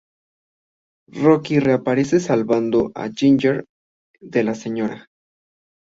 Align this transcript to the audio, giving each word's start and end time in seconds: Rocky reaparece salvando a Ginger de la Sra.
Rocky 1.13 1.59
reaparece 1.59 2.19
salvando 2.19 2.91
a 2.95 3.11
Ginger 3.11 3.67
de 4.19 4.43
la 4.43 4.55
Sra. 4.55 5.05